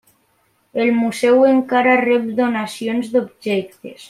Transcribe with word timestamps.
El 0.85 0.89
museu 1.01 1.45
encara 1.51 1.95
rep 2.03 2.27
donacions 2.43 3.13
d'objectes. 3.17 3.97